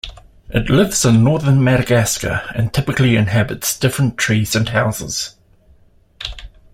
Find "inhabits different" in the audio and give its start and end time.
3.15-4.17